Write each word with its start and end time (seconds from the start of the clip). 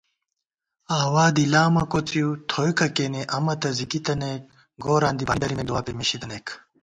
آوادِݪامہ 1.01 1.83
کوڅِؤ 1.91 2.29
تھوئیکہ 2.49 2.87
کېنےامہ 2.95 3.53
تہ 3.61 3.69
زِگی 3.77 3.99
تنَئیک 4.05 4.41
* 4.63 4.83
گوراں 4.83 5.13
دی 5.17 5.23
بانی 5.27 5.39
درِمېک 5.41 5.65
دُعاپېمېشی 5.69 6.17
تنَئیک 6.21 6.47